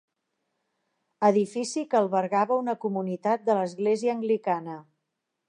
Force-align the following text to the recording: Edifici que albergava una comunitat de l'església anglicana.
Edifici 1.27 1.83
que 1.91 1.99
albergava 1.99 2.59
una 2.63 2.75
comunitat 2.87 3.45
de 3.51 3.59
l'església 3.61 4.19
anglicana. 4.19 4.81